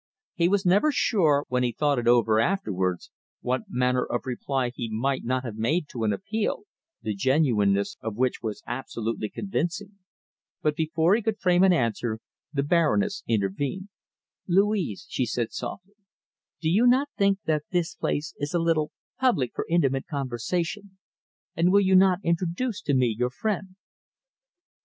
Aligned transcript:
He 0.33 0.49
was 0.49 0.65
never 0.65 0.91
sure, 0.91 1.45
when 1.47 1.61
he 1.61 1.71
thought 1.71 1.99
it 1.99 2.07
over 2.07 2.39
afterwards, 2.39 3.11
what 3.41 3.69
manner 3.69 4.03
of 4.03 4.25
reply 4.25 4.69
he 4.73 4.89
might 4.89 5.23
not 5.23 5.43
have 5.43 5.57
made 5.57 5.87
to 5.89 6.03
an 6.03 6.11
appeal, 6.11 6.63
the 7.03 7.13
genuineness 7.13 7.97
of 8.01 8.15
which 8.15 8.41
was 8.41 8.63
absolutely 8.65 9.29
convincing. 9.29 9.99
But 10.63 10.75
before 10.75 11.13
he 11.13 11.21
could 11.21 11.37
frame 11.37 11.61
an 11.61 11.71
answer, 11.71 12.17
the 12.51 12.63
Baroness 12.63 13.21
intervened. 13.27 13.89
"Louise," 14.47 15.05
she 15.07 15.27
said 15.27 15.51
softly, 15.51 15.93
"do 16.59 16.67
you 16.67 16.87
not 16.87 17.09
think 17.15 17.37
that 17.45 17.65
this 17.69 17.93
place 17.93 18.33
is 18.39 18.55
a 18.55 18.59
little 18.59 18.91
public 19.19 19.51
for 19.53 19.67
intimate 19.69 20.07
conversation, 20.07 20.97
and 21.55 21.71
will 21.71 21.79
you 21.79 21.95
not 21.95 22.17
introduce 22.25 22.81
to 22.81 22.95
me 22.95 23.15
your 23.15 23.29
friend?" 23.29 23.75